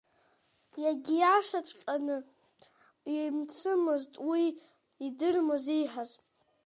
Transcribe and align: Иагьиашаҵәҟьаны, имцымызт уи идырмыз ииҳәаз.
Иагьиашаҵәҟьаны, 0.83 2.17
имцымызт 3.19 4.13
уи 4.29 4.43
идырмыз 5.05 5.65
ииҳәаз. 5.77 6.11